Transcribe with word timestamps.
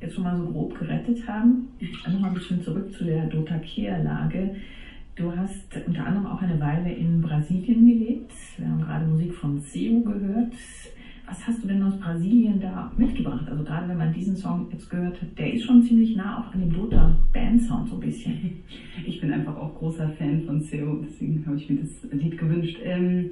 Jetzt 0.00 0.14
schon 0.14 0.24
mal 0.24 0.36
so 0.36 0.46
grob 0.46 0.78
gerettet 0.78 1.26
haben. 1.26 1.68
Nochmal 2.06 2.30
ein 2.30 2.34
bisschen 2.34 2.62
zurück 2.62 2.92
zu 2.92 3.04
der 3.04 3.26
Dothakia-Lage. 3.26 4.56
Du 5.16 5.34
hast 5.34 5.68
unter 5.86 6.06
anderem 6.06 6.26
auch 6.26 6.42
eine 6.42 6.58
Weile 6.60 6.92
in 6.92 7.20
Brasilien 7.20 7.86
gelebt. 7.86 8.32
Wir 8.58 8.68
haben 8.68 8.80
gerade 8.80 9.06
Musik 9.06 9.34
von 9.34 9.60
Seu 9.60 10.02
gehört. 10.02 10.52
Was 11.26 11.46
hast 11.46 11.62
du 11.62 11.68
denn 11.68 11.82
aus 11.82 11.98
Brasilien 11.98 12.60
da 12.60 12.92
mitgebracht? 12.96 13.48
Also 13.48 13.64
gerade 13.64 13.88
wenn 13.88 13.96
man 13.96 14.12
diesen 14.12 14.36
Song 14.36 14.68
jetzt 14.70 14.90
gehört 14.90 15.20
hat, 15.22 15.38
der 15.38 15.54
ist 15.54 15.64
schon 15.64 15.82
ziemlich 15.82 16.16
nah 16.16 16.40
auch 16.40 16.52
an 16.52 16.60
dem 16.60 16.72
Dota 16.72 17.16
Band 17.32 17.62
Sound 17.62 17.88
so 17.88 17.94
ein 17.94 18.00
bisschen. 18.00 18.62
Ich 19.06 19.20
bin 19.20 19.32
einfach 19.32 19.56
auch 19.56 19.74
großer 19.74 20.08
Fan 20.10 20.42
von 20.44 20.60
Seu, 20.62 21.02
deswegen 21.04 21.44
habe 21.46 21.56
ich 21.56 21.68
mir 21.68 21.80
das 21.80 22.10
Lied 22.10 22.38
gewünscht. 22.38 22.78
Ähm, 22.82 23.30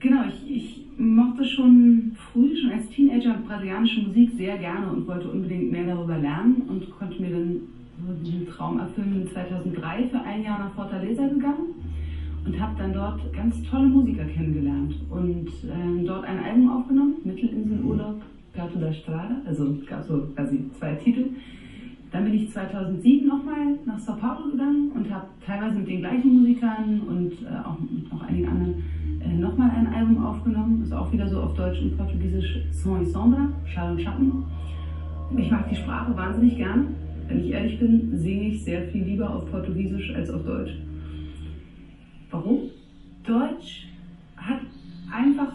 genau, 0.00 0.22
ich, 0.28 0.56
ich 0.56 0.86
mochte 0.98 1.44
schon 1.44 2.12
früh, 2.16 2.56
schon 2.56 2.72
als 2.72 2.88
Teenager, 2.90 3.34
brasilianische 3.46 4.02
Musik 4.08 4.30
sehr 4.36 4.58
gerne 4.58 4.90
und 4.90 5.06
wollte 5.06 5.30
unbedingt 5.30 5.70
mehr 5.70 5.86
darüber 5.86 6.18
lernen 6.18 6.62
und 6.68 6.90
konnte 6.90 7.20
mir 7.22 7.30
dann 7.30 7.60
so 8.06 8.12
diesen 8.24 8.46
Traum 8.48 8.78
erfüllen. 8.78 9.28
2003 9.32 10.08
für 10.08 10.20
ein 10.20 10.42
Jahr 10.42 10.58
nach 10.58 10.74
Fortaleza 10.74 11.26
gegangen 11.28 11.74
und 12.44 12.60
habe 12.60 12.74
dann 12.78 12.92
dort 12.92 13.32
ganz 13.32 13.62
tolle 13.70 13.88
Musiker 13.88 14.24
kennengelernt 14.24 14.94
und 15.10 15.48
äh, 15.48 16.04
dort 16.06 16.24
ein 16.24 16.38
Album 16.38 16.70
aufgenommen, 16.70 17.16
Mittelinselurlaub, 17.24 18.22
Gato 18.54 18.78
da 18.78 18.92
Strada, 18.92 19.36
also 19.46 19.76
gab 19.86 20.02
so 20.04 20.26
quasi 20.34 20.70
zwei 20.78 20.94
Titel. 20.94 21.30
Dann 22.10 22.24
bin 22.24 22.34
ich 22.34 22.50
2007 22.50 23.28
nochmal 23.28 23.78
nach 23.84 23.98
Sao 23.98 24.16
Paulo 24.16 24.50
gegangen 24.50 24.90
und 24.92 25.08
habe 25.12 25.26
teilweise 25.46 25.76
mit 25.76 25.88
den 25.88 26.00
gleichen 26.00 26.40
Musikern 26.40 27.00
und 27.06 27.32
äh, 27.42 27.64
auch 27.64 27.78
mit 27.78 28.10
noch 28.12 28.22
einigen 28.22 28.48
anderen 28.48 28.84
äh, 29.20 29.34
nochmal 29.34 29.70
ein 29.70 29.86
Album 29.86 30.24
aufgenommen, 30.24 30.82
ist 30.82 30.92
auch 30.92 31.12
wieder 31.12 31.28
so 31.28 31.40
auf 31.40 31.54
Deutsch 31.54 31.80
und 31.80 31.96
Portugiesisch 31.96 32.58
Son 32.70 33.02
y 33.02 33.06
Sombra, 33.06 33.48
Schall 33.66 33.92
und 33.92 34.00
Schatten. 34.00 34.44
Ich 35.36 35.50
mag 35.50 35.68
die 35.68 35.76
Sprache 35.76 36.16
wahnsinnig 36.16 36.56
gern. 36.56 36.94
Wenn 37.28 37.44
ich 37.44 37.52
ehrlich 37.52 37.78
bin, 37.78 38.16
singe 38.16 38.48
ich 38.48 38.64
sehr 38.64 38.88
viel 38.88 39.04
lieber 39.04 39.32
auf 39.32 39.50
Portugiesisch 39.50 40.12
als 40.14 40.30
auf 40.30 40.44
Deutsch. 40.44 40.72
Warum? 42.30 42.70
Deutsch 43.24 43.86
hat 44.36 44.60
einfach 45.12 45.52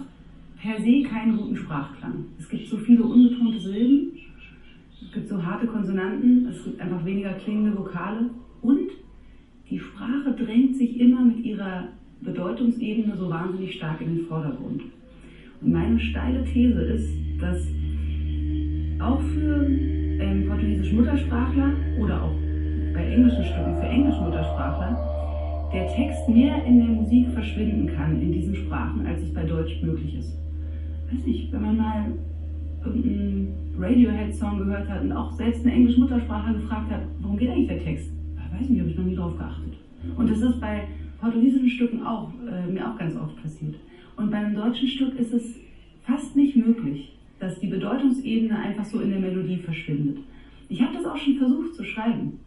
per 0.62 0.80
se 0.80 1.04
keinen 1.04 1.38
guten 1.38 1.56
Sprachklang. 1.56 2.26
Es 2.40 2.50
gibt 2.50 2.68
so 2.68 2.78
viele 2.78 3.04
unbetonte 3.04 3.60
Silben, 3.60 4.12
es 5.02 5.12
gibt 5.12 5.28
so 5.28 5.44
harte 5.44 5.68
Konsonanten, 5.68 6.48
es 6.48 6.64
gibt 6.64 6.80
einfach 6.80 7.04
weniger 7.06 7.34
klingende 7.34 7.78
Vokale 7.78 8.30
und 8.62 8.90
die 9.70 9.80
Sprache 9.80 10.34
drängt 10.38 10.76
sich 10.76 11.00
immer 11.00 11.26
mit 11.26 11.40
ihrer 11.40 11.90
Bedeutungsebene 12.22 13.16
so 13.16 13.30
wahnsinnig 13.30 13.76
stark 13.76 14.02
in 14.02 14.16
den 14.16 14.26
Vordergrund. 14.26 14.82
Und 15.62 15.72
meine 15.72 16.00
steile 16.00 16.44
These 16.44 16.82
ist, 16.82 17.14
dass 17.40 17.68
auch 19.00 19.22
für 19.22 19.66
ähm, 19.68 20.48
portugiesische 20.48 20.96
Muttersprachler 20.96 21.74
oder 22.00 22.24
auch 22.24 22.34
bei 22.94 23.06
englischen 23.06 23.44
Stücken 23.44 23.76
für 23.76 23.88
englische 23.88 24.22
Muttersprachler 24.22 24.98
der 25.74 25.88
Text 25.88 26.30
mehr 26.30 26.64
in 26.66 26.78
der 26.78 26.88
Musik 26.88 27.28
verschwinden 27.34 27.88
kann 27.96 28.22
in 28.22 28.32
diesen 28.32 28.56
Sprachen, 28.56 29.06
als 29.06 29.22
es 29.22 29.34
bei 29.34 29.44
Deutsch 29.44 29.82
möglich 29.84 30.18
ist. 30.18 30.38
Weiß 31.12 31.26
nicht, 31.26 31.52
wenn 31.52 31.62
man 31.62 31.78
mal 31.78 32.06
irgendeinen 32.84 33.54
Radiohead-Song 33.78 34.60
gehört 34.60 34.88
hat 34.88 35.02
und 35.02 35.12
auch 35.12 35.32
selbst 35.34 35.66
eine 35.66 35.74
englische 35.74 36.00
Muttersprachler 36.00 36.54
gefragt 36.54 36.92
hat, 36.92 37.02
worum 37.20 37.38
geht 37.38 37.50
eigentlich 37.50 37.68
der 37.68 37.84
Text? 37.84 38.10
Weiß 38.58 38.70
nicht, 38.70 38.80
habe 38.80 38.90
ich 38.90 38.98
noch 38.98 39.06
nie 39.06 39.16
drauf 39.16 39.38
geachtet. 39.38 39.74
Und 40.16 40.30
das 40.30 40.40
ist 40.40 40.62
bei 40.62 40.88
portugiesischen 41.26 41.70
Stücken 41.70 42.04
auch, 42.04 42.32
äh, 42.46 42.72
mir 42.72 42.88
auch 42.88 42.98
ganz 42.98 43.16
oft 43.16 43.42
passiert. 43.42 43.76
Und 44.16 44.30
bei 44.30 44.38
einem 44.38 44.56
deutschen 44.56 44.88
Stück 44.88 45.18
ist 45.20 45.34
es 45.34 45.56
fast 46.04 46.36
nicht 46.36 46.56
möglich, 46.56 47.18
dass 47.40 47.60
die 47.60 47.68
Bedeutungsebene 47.68 48.58
einfach 48.58 48.86
so 48.86 49.00
in 49.00 49.10
der 49.10 49.20
Melodie 49.20 49.58
verschwindet. 49.58 50.20
Ich 50.70 50.82
habe 50.82 50.94
das 50.94 51.06
auch 51.06 51.18
schon 51.18 51.38
versucht 51.38 51.76
zu 51.76 51.84
schreiben, 51.84 52.40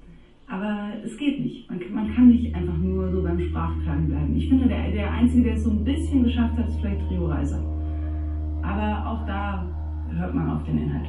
aber 0.47 0.93
es 1.05 1.17
geht 1.17 1.41
nicht. 1.41 1.69
Man, 1.69 1.81
man, 1.93 2.15
kann 2.15 2.29
nicht 2.29 2.55
einfach 2.55 2.79
nur 2.79 3.11
so 3.11 3.23
beim 3.23 3.41
Sprachklang 3.41 4.07
bleiben. 4.09 4.37
Ich 4.37 4.49
finde, 4.49 4.69
der, 4.69 4.91
der 4.93 5.13
Einzige, 5.13 5.45
der 5.45 5.55
es 5.55 5.65
so 5.65 5.71
ein 5.71 5.85
bisschen 5.85 6.25
geschafft 6.25 6.57
hat, 6.57 6.69
ist 6.69 6.81
vielleicht 6.81 7.11
Rio 7.11 7.27
Reiser. 7.27 7.63
Aber 8.63 9.11
auch 9.11 9.27
da 9.27 9.67
hört 10.17 10.35
man 10.35 10.51
auf 10.51 10.65
den 10.65 10.79
Inhalt. 10.79 11.09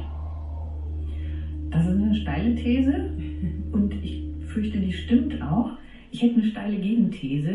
Das 1.70 1.86
ist 1.86 2.02
eine 2.02 2.14
steile 2.14 2.54
These 2.56 3.12
und 3.72 3.94
ich 4.02 4.24
fürchte, 4.48 4.78
die 4.78 4.92
stimmt 4.92 5.40
auch. 5.40 5.70
Ich 6.10 6.22
hätte 6.22 6.40
eine 6.40 6.50
steile 6.50 6.76
Gegenthese. 6.76 7.52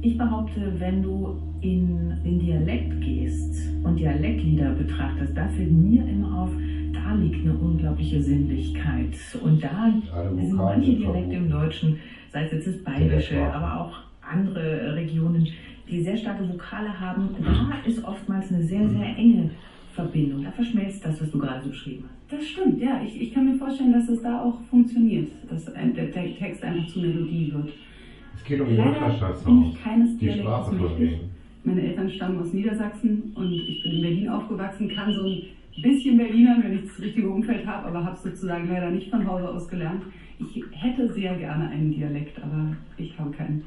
Ich 0.00 0.16
behaupte, 0.18 0.72
wenn 0.78 1.02
du 1.02 1.36
in 1.60 2.12
den 2.24 2.38
Dialekt 2.40 3.00
gehst 3.00 3.68
und 3.84 3.98
Dialektlieder 3.98 4.70
betrachtest, 4.70 5.36
da 5.36 5.46
fällt 5.48 5.70
mir 5.70 6.06
immer 6.08 6.42
auf, 6.42 6.50
da 6.92 7.14
liegt 7.14 7.44
eine 7.44 7.54
unglaubliche 7.54 8.20
Sinnlichkeit. 8.22 9.14
Und 9.42 9.62
da 9.62 9.92
sind 10.34 10.52
manche 10.54 10.94
Dialekte 10.94 11.36
im 11.36 11.50
Deutschen, 11.50 11.98
sei 12.32 12.46
es 12.46 12.52
jetzt 12.52 12.66
das 12.66 12.82
Bayerische, 12.82 13.40
aber 13.52 13.80
auch 13.80 13.96
andere 14.22 14.94
Regionen, 14.94 15.46
die 15.88 16.02
sehr 16.02 16.16
starke 16.16 16.48
Vokale 16.48 16.98
haben, 16.98 17.28
da 17.38 17.88
ist 17.88 18.02
oftmals 18.04 18.50
eine 18.50 18.62
sehr, 18.62 18.88
sehr 18.88 19.16
enge 19.16 19.50
Verbindung. 19.94 20.42
Da 20.42 20.50
verschmelzt 20.50 21.04
das, 21.04 21.20
was 21.20 21.30
du 21.30 21.38
gerade 21.38 21.62
so 21.62 21.68
beschrieben 21.68 22.04
hast. 22.08 22.21
Das 22.32 22.48
stimmt, 22.48 22.80
ja. 22.80 23.02
Ich, 23.04 23.20
ich 23.20 23.34
kann 23.34 23.44
mir 23.44 23.56
vorstellen, 23.56 23.92
dass 23.92 24.08
es 24.08 24.22
da 24.22 24.42
auch 24.42 24.58
funktioniert, 24.70 25.30
dass 25.50 25.66
der, 25.66 25.86
der 25.86 26.10
Text 26.10 26.64
einfach 26.64 26.86
zur 26.88 27.02
Melodie 27.02 27.52
wird. 27.52 27.68
Es 28.34 28.44
geht 28.44 28.60
um 28.60 28.68
die 28.68 28.76
Mutterschaft 28.76 29.44
keines 29.84 30.16
die 30.16 30.32
Sprache 30.32 30.74
mächtig. 30.74 31.20
Meine 31.64 31.82
Eltern 31.82 32.10
stammen 32.10 32.40
aus 32.40 32.52
Niedersachsen 32.52 33.32
und 33.34 33.52
ich 33.52 33.82
bin 33.82 33.92
in 33.92 34.02
Berlin 34.02 34.28
aufgewachsen, 34.30 34.88
kann 34.88 35.12
so 35.12 35.26
ein 35.26 35.42
bisschen 35.82 36.16
Berliner, 36.16 36.56
wenn 36.62 36.78
ich 36.78 36.82
das 36.86 37.00
richtige 37.00 37.28
Umfeld 37.28 37.66
habe, 37.66 37.88
aber 37.88 38.04
habe 38.04 38.16
es 38.16 38.22
sozusagen 38.22 38.66
leider 38.66 38.90
nicht 38.90 39.10
von 39.10 39.26
Hause 39.26 39.50
aus 39.50 39.68
gelernt. 39.68 40.02
Ich 40.40 40.64
hätte 40.72 41.12
sehr 41.12 41.36
gerne 41.36 41.68
einen 41.68 41.92
Dialekt, 41.92 42.42
aber 42.42 42.74
ich 42.96 43.16
habe 43.18 43.30
keinen. 43.30 43.62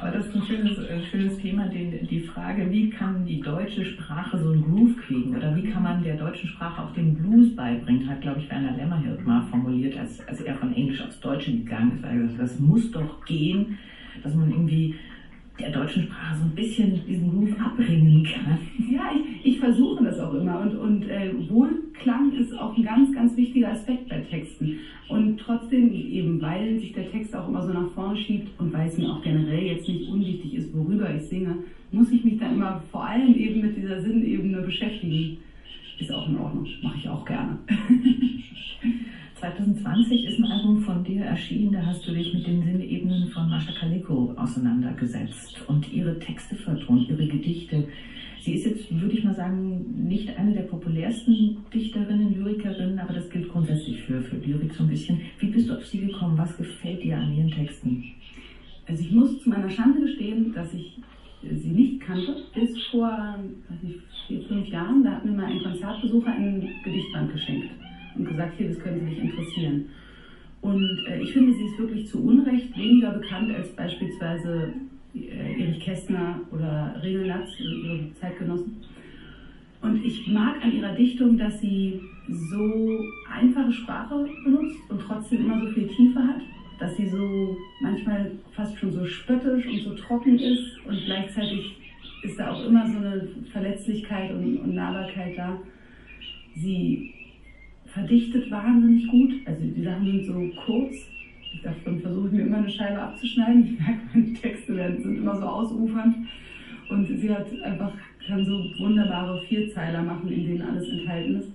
Aber 0.00 0.12
das 0.12 0.26
ist 0.26 0.34
ein 0.36 0.42
schönes, 0.42 0.78
ein 0.78 1.02
schönes 1.10 1.38
Thema, 1.38 1.66
die, 1.68 2.06
die 2.06 2.20
Frage, 2.20 2.70
wie 2.70 2.88
kann 2.88 3.24
die 3.24 3.40
deutsche 3.40 3.84
Sprache 3.84 4.38
so 4.38 4.50
einen 4.50 4.62
Groove 4.62 4.96
kriegen 4.96 5.36
oder 5.36 5.56
wie 5.56 5.68
kann 5.68 5.82
man 5.82 6.02
der 6.02 6.16
deutschen 6.16 6.48
Sprache 6.48 6.82
auch 6.82 6.92
den 6.92 7.14
Blues 7.14 7.54
beibringen, 7.56 8.08
hat, 8.08 8.20
glaube 8.20 8.38
ich, 8.40 8.48
Werner 8.48 8.76
Lämmerhirt 8.76 9.26
mal 9.26 9.42
formuliert, 9.50 9.98
als, 9.98 10.26
als 10.28 10.40
er 10.40 10.54
von 10.56 10.72
Englisch 10.72 11.00
aufs 11.00 11.18
Deutsche 11.18 11.50
gegangen 11.50 11.96
ist. 11.96 12.02
Gesagt, 12.02 12.40
das 12.40 12.60
muss 12.60 12.90
doch 12.92 13.24
gehen, 13.24 13.78
dass 14.22 14.34
man 14.34 14.50
irgendwie 14.50 14.94
der 15.58 15.70
deutschen 15.70 16.04
Sprache 16.04 16.36
so 16.36 16.44
ein 16.44 16.54
bisschen 16.54 17.00
diesen 17.06 17.30
Groove 17.30 17.58
abbringen 17.60 18.24
kann. 18.24 18.58
Ja, 18.90 19.10
ich, 19.14 19.54
ich 19.54 19.58
versuche 19.58 20.04
das 20.04 20.18
auch 20.18 20.34
immer 20.34 20.60
und, 20.60 20.76
und 20.76 21.08
äh, 21.08 21.32
Wohlklang 21.48 22.32
ist 22.32 22.52
auch 22.58 22.76
ein 22.76 22.84
ganz, 22.84 23.12
ganz 23.14 23.36
wichtiger 23.36 23.72
Aspekt 23.72 24.08
bei 24.08 24.20
Texten. 24.20 24.78
Und 25.08 25.38
trotzdem, 25.38 25.92
eben 25.92 26.40
weil 26.40 26.78
sich 26.78 26.92
der 26.92 27.10
Text 27.10 27.34
auch 27.34 27.48
immer 27.48 27.66
so 27.66 27.72
nach 27.72 27.90
vorne 27.92 28.16
schiebt 28.16 28.48
und 28.58 28.72
weil 28.72 28.88
es 28.88 28.98
mir 28.98 29.10
auch 29.10 29.22
generell 29.22 29.64
jetzt 29.64 29.88
nicht 29.88 30.08
unwichtig 30.08 30.54
ist, 30.54 30.74
worüber 30.74 31.14
ich 31.14 31.22
singe, 31.22 31.56
muss 31.90 32.10
ich 32.12 32.24
mich 32.24 32.38
dann 32.38 32.54
immer 32.54 32.82
vor 32.90 33.06
allem 33.06 33.34
eben 33.34 33.60
mit 33.60 33.76
dieser 33.76 34.00
Sinnebene 34.00 34.62
beschäftigen. 34.62 35.38
Ist 35.98 36.12
auch 36.12 36.28
in 36.28 36.38
Ordnung, 36.38 36.66
mache 36.82 36.98
ich 36.98 37.08
auch 37.08 37.24
gerne. 37.24 37.58
2020 39.38 40.26
ist 40.26 40.38
ein 40.40 40.50
Album 40.50 40.82
von 40.82 41.04
dir 41.04 41.24
erschienen, 41.24 41.72
da 41.72 41.86
hast 41.86 42.06
du 42.06 42.12
dich 42.12 42.34
mit 42.34 42.44
den 42.44 42.64
Sinnebenen 42.64 43.28
von 43.28 43.48
Mascha 43.48 43.72
Kaleko 43.72 44.34
auseinandergesetzt 44.36 45.62
und 45.68 45.92
ihre 45.92 46.18
Texte 46.18 46.56
vertont, 46.56 47.08
ihre 47.08 47.24
Gedichte. 47.24 47.84
Sie 48.40 48.54
ist 48.54 48.66
jetzt, 48.66 49.00
würde 49.00 49.14
ich 49.14 49.22
mal 49.22 49.34
sagen, 49.34 50.08
nicht 50.08 50.36
eine 50.36 50.54
der 50.54 50.62
populärsten 50.62 51.58
Dichterinnen, 51.72 52.34
Lyrikerinnen, 52.34 52.98
aber 52.98 53.14
das 53.14 53.30
gilt 53.30 53.48
grundsätzlich 53.48 54.02
für, 54.02 54.20
für 54.22 54.36
Lyrik 54.36 54.74
so 54.74 54.82
ein 54.82 54.88
bisschen. 54.88 55.20
Wie 55.38 55.50
bist 55.50 55.68
du 55.68 55.74
auf 55.74 55.86
sie 55.86 56.00
gekommen? 56.00 56.36
Was 56.36 56.56
gefällt 56.56 57.04
dir 57.04 57.18
an 57.18 57.32
ihren 57.32 57.50
Texten? 57.50 58.04
Also 58.88 59.02
ich 59.04 59.12
muss 59.12 59.40
zu 59.42 59.50
meiner 59.50 59.70
Schande 59.70 60.00
gestehen, 60.00 60.52
dass 60.52 60.74
ich 60.74 61.00
sie 61.42 61.70
nicht 61.70 62.00
kannte, 62.00 62.42
bis 62.54 62.70
vor 62.90 63.08
weiß 63.08 63.82
nicht, 63.82 64.00
vier, 64.26 64.42
fünf 64.48 64.66
Jahren. 64.68 65.04
Da 65.04 65.12
hat 65.12 65.24
mir 65.24 65.32
mal 65.32 65.46
ein 65.46 65.62
Konzertbesucher 65.62 66.32
ein 66.32 66.68
Gedichtband 66.82 67.32
geschenkt 67.32 67.70
und 68.18 68.28
gesagt, 68.28 68.54
hier, 68.56 68.68
das 68.68 68.78
könnte 68.80 69.04
sich 69.04 69.18
interessieren. 69.18 69.86
Und 70.60 71.04
äh, 71.08 71.22
ich 71.22 71.32
finde, 71.32 71.52
sie 71.54 71.64
ist 71.64 71.78
wirklich 71.78 72.06
zu 72.08 72.22
Unrecht 72.22 72.76
weniger 72.76 73.12
bekannt 73.12 73.54
als 73.54 73.68
beispielsweise 73.74 74.72
äh, 75.14 75.62
Erich 75.62 75.80
Kästner 75.80 76.40
oder 76.50 77.00
Regelnatz, 77.02 77.50
ihre 77.60 78.12
Zeitgenossen. 78.14 78.76
Und 79.80 80.04
ich 80.04 80.26
mag 80.26 80.56
an 80.62 80.72
ihrer 80.72 80.94
Dichtung, 80.94 81.38
dass 81.38 81.60
sie 81.60 82.00
so 82.26 83.04
einfache 83.32 83.72
Sprache 83.72 84.28
benutzt 84.44 84.78
und 84.88 85.00
trotzdem 85.00 85.44
immer 85.44 85.60
so 85.60 85.72
viel 85.72 85.86
Tiefe 85.88 86.18
hat, 86.18 86.40
dass 86.80 86.96
sie 86.96 87.06
so 87.06 87.56
manchmal 87.80 88.32
fast 88.52 88.76
schon 88.78 88.92
so 88.92 89.04
spöttisch 89.06 89.66
und 89.66 89.78
so 89.78 89.94
trocken 89.94 90.38
ist 90.38 90.78
und 90.86 90.98
gleichzeitig 91.04 91.76
ist 92.22 92.38
da 92.38 92.52
auch 92.52 92.66
immer 92.66 92.86
so 92.88 92.98
eine 92.98 93.28
Verletzlichkeit 93.52 94.32
und, 94.32 94.58
und 94.58 94.74
Nahbarkeit 94.74 95.38
da. 95.38 95.58
Sie 96.56 97.14
verdichtet 97.92 98.50
wahnsinnig 98.50 99.08
gut, 99.08 99.32
also 99.44 99.62
die 99.62 99.82
Sachen 99.82 100.06
sind 100.06 100.24
so 100.26 100.50
kurz, 100.64 100.94
Davon 101.62 102.00
versuche 102.00 102.28
ich 102.28 102.32
mir 102.34 102.42
immer 102.42 102.58
eine 102.58 102.70
Scheibe 102.70 103.00
abzuschneiden. 103.00 103.64
Ich 103.64 103.80
merke, 103.80 104.00
meine 104.14 104.32
Texte 104.34 104.76
werden, 104.76 105.02
sind 105.02 105.16
immer 105.18 105.36
so 105.36 105.46
ausufernd. 105.46 106.14
Und 106.88 107.06
sie 107.06 107.30
hat 107.30 107.46
einfach, 107.62 107.92
kann 108.26 108.44
so 108.44 108.64
wunderbare 108.78 109.42
Vierzeiler 109.46 110.02
machen, 110.02 110.30
in 110.30 110.46
denen 110.46 110.62
alles 110.62 110.88
enthalten 110.88 111.36
ist. 111.36 111.48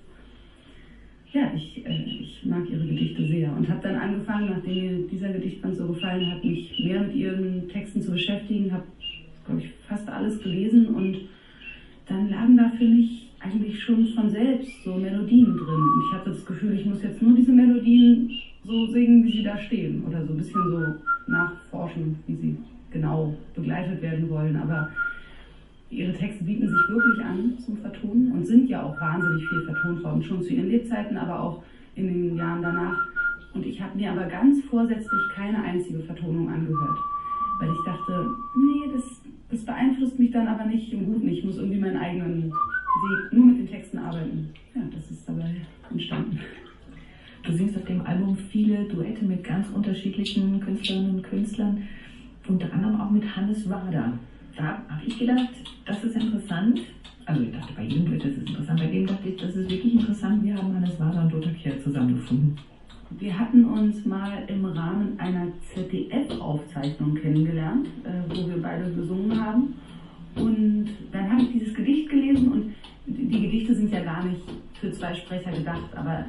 Ja, 1.31 1.51
ich, 1.55 1.83
äh, 1.85 2.03
ich 2.03 2.45
mag 2.45 2.69
ihre 2.69 2.85
Gedichte 2.85 3.25
sehr 3.25 3.51
und 3.55 3.67
habe 3.67 3.81
dann 3.81 3.95
angefangen, 3.95 4.51
nachdem 4.51 4.75
mir 4.75 5.07
dieser 5.07 5.29
Gedichtband 5.29 5.75
so 5.75 5.87
gefallen 5.87 6.29
hat, 6.31 6.43
mich 6.43 6.79
mehr 6.83 7.01
mit 7.01 7.15
ihren 7.15 7.67
Texten 7.69 8.01
zu 8.01 8.11
beschäftigen, 8.11 8.71
habe, 8.71 8.83
glaube 9.45 9.61
ich, 9.61 9.71
fast 9.87 10.07
alles 10.07 10.41
gelesen 10.43 10.87
und 10.87 11.17
dann 12.07 12.29
lagen 12.29 12.57
da 12.57 12.71
für 12.77 12.85
mich 12.85 13.22
eigentlich 13.43 13.83
schon 13.83 14.07
von 14.07 14.29
selbst 14.29 14.83
so 14.83 14.95
Melodien 14.95 15.57
drin. 15.57 15.89
Und 15.93 16.03
ich 16.07 16.13
hatte 16.13 16.29
das 16.29 16.45
Gefühl, 16.45 16.73
ich 16.73 16.85
muss 16.85 17.03
jetzt 17.03 17.21
nur 17.21 17.35
diese 17.35 17.51
Melodien 17.51 18.31
so 18.63 18.87
singen, 18.87 19.23
wie 19.25 19.31
sie 19.31 19.43
da 19.43 19.57
stehen 19.57 20.03
oder 20.07 20.25
so 20.25 20.33
ein 20.33 20.37
bisschen 20.37 20.61
so 20.71 21.31
nachforschen, 21.31 22.15
wie 22.27 22.35
sie 22.35 22.57
genau 22.91 23.35
begleitet 23.53 24.01
werden 24.01 24.29
wollen. 24.29 24.55
Aber 24.55 24.89
ihre 25.89 26.13
Texte 26.13 26.43
bieten 26.43 26.67
sich 26.67 26.89
wirklich 26.89 27.25
an 27.25 27.57
zum 27.59 27.77
Vertonen 27.77 28.31
und 28.31 28.45
sind 28.45 28.69
ja 28.69 28.83
auch 28.83 28.99
wahnsinnig 28.99 29.47
viel 29.47 29.63
vertont 29.63 30.03
worden, 30.03 30.23
schon 30.23 30.41
zu 30.41 30.53
ihren 30.53 30.69
Lebzeiten, 30.69 31.17
aber 31.17 31.39
auch 31.39 31.63
in 31.95 32.07
den 32.07 32.37
Jahren 32.37 32.61
danach. 32.61 32.97
Und 33.53 33.65
ich 33.65 33.81
habe 33.81 33.97
mir 33.97 34.11
aber 34.11 34.25
ganz 34.25 34.63
vorsätzlich 34.65 35.21
keine 35.35 35.61
einzige 35.61 35.99
Vertonung 35.99 36.49
angehört, 36.49 36.97
weil 37.59 37.69
ich 37.69 37.85
dachte, 37.85 38.25
nee, 38.55 38.89
das, 38.93 39.21
das 39.51 39.65
beeinflusst 39.65 40.17
mich 40.17 40.31
dann 40.31 40.47
aber 40.47 40.65
nicht 40.65 40.91
im 40.93 41.05
Guten. 41.05 41.27
Ich 41.27 41.43
muss 41.43 41.57
irgendwie 41.57 41.79
meinen 41.79 41.97
eigenen 41.97 42.51
Weg 43.01 43.33
nur 43.33 43.45
mit 43.45 43.59
den 43.59 43.69
Texten 43.69 43.97
arbeiten. 43.97 44.49
Ja, 44.75 44.81
das 44.93 45.09
ist 45.11 45.27
dabei 45.27 45.55
entstanden. 45.89 46.39
Du 47.43 47.51
singst 47.51 47.75
auf 47.77 47.85
dem 47.85 48.05
Album 48.05 48.37
viele 48.37 48.85
Duette 48.85 49.25
mit 49.25 49.43
ganz 49.43 49.67
unterschiedlichen 49.69 50.59
Künstlerinnen 50.61 51.15
und 51.15 51.23
Künstlern, 51.23 51.83
unter 52.47 52.71
anderem 52.71 53.01
auch 53.01 53.11
mit 53.11 53.35
Hannes 53.35 53.69
Wader. 53.69 54.17
Da 54.55 54.81
habe 54.87 55.05
ich 55.05 55.17
gedacht, 55.17 55.49
das 55.85 56.03
ist 56.03 56.15
interessant. 56.15 56.79
Also 57.25 57.41
ich 57.41 57.51
dachte, 57.51 57.73
bei 57.75 57.83
jedem 57.83 58.05
Duett 58.05 58.23
ist 58.25 58.37
es 58.37 58.49
interessant. 58.49 58.79
Bei 58.79 58.87
dem 58.87 59.07
dachte 59.07 59.29
ich, 59.29 59.37
das 59.37 59.55
ist 59.55 59.69
wirklich 59.69 59.93
interessant. 59.93 60.43
Wir 60.43 60.55
haben 60.55 60.73
Hannes 60.73 60.99
Wader 60.99 61.23
und 61.23 61.33
Dota 61.33 61.49
Kier 61.49 61.81
zusammengefunden. 61.81 62.57
Wir 63.19 63.37
hatten 63.37 63.65
uns 63.65 64.05
mal 64.05 64.43
im 64.47 64.65
Rahmen 64.65 65.19
einer 65.19 65.47
ZDF-Aufzeichnung 65.73 67.15
kennengelernt, 67.15 67.87
äh, 68.03 68.29
wo 68.29 68.47
wir 68.47 68.61
beide 68.61 68.91
gesungen 68.91 69.39
haben. 69.39 69.75
Und 70.35 70.89
dann 71.11 71.31
habe 71.31 71.41
ich 71.43 71.51
dieses 71.51 71.73
Gedicht 71.73 72.09
gelesen 72.09 72.51
und 72.51 72.73
die 73.05 73.41
Gedichte 73.41 73.75
sind 73.75 73.91
ja 73.91 74.01
gar 74.01 74.23
nicht 74.25 74.41
für 74.79 74.91
zwei 74.91 75.13
Sprecher 75.13 75.51
gedacht, 75.51 75.89
aber 75.95 76.25